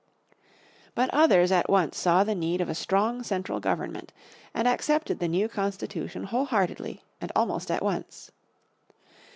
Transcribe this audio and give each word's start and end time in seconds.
But 0.95 1.11
others 1.11 1.51
at 1.51 1.69
once 1.69 1.95
saw 1.95 2.23
the 2.23 2.33
need 2.33 2.59
of 2.59 2.69
a 2.69 2.73
strong 2.73 3.21
central 3.21 3.59
government 3.59 4.11
and 4.51 4.67
accepted 4.67 5.19
the 5.19 5.27
new 5.27 5.47
Constitution 5.47 6.23
whole 6.23 6.45
heartedly 6.45 7.03
and 7.21 7.31
almost 7.35 7.69
at 7.69 7.83
once. 7.83 8.31